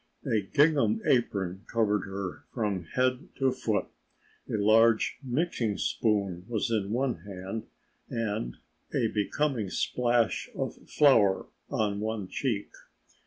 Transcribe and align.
A 0.25 0.41
gingham 0.41 0.99
apron 1.05 1.63
covered 1.71 2.07
her 2.07 2.43
from 2.55 2.85
head 2.85 3.29
to 3.35 3.51
foot, 3.51 3.85
a 4.49 4.53
large 4.57 5.19
mixing 5.21 5.77
spoon 5.77 6.43
was 6.47 6.71
in 6.71 6.89
one 6.89 7.17
hand 7.17 7.67
and 8.09 8.57
a 8.95 9.09
becoming 9.09 9.69
splash 9.69 10.49
of 10.55 10.73
flour 10.89 11.45
on 11.69 11.99
one 11.99 12.27
cheek. 12.27 12.71